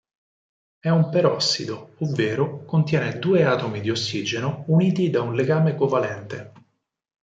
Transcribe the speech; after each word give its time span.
È 0.79 0.89
un 0.89 1.11
perossido, 1.11 1.93
ovvero 1.99 2.63
contiene 2.65 3.19
due 3.19 3.45
atomi 3.45 3.81
d'ossigeno 3.81 4.63
uniti 4.69 5.11
da 5.11 5.21
un 5.21 5.35
legame 5.35 5.75
covalente. 5.75 6.51